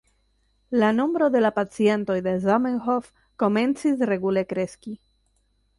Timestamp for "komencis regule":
3.45-4.47